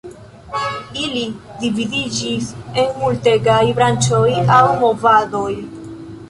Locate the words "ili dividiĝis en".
1.01-2.89